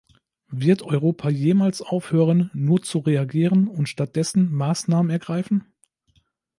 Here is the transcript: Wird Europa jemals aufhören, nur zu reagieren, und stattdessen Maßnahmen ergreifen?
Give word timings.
Wird 0.49 0.81
Europa 0.81 1.29
jemals 1.29 1.83
aufhören, 1.83 2.49
nur 2.55 2.81
zu 2.81 2.97
reagieren, 2.97 3.67
und 3.67 3.87
stattdessen 3.87 4.51
Maßnahmen 4.51 5.11
ergreifen? 5.11 5.71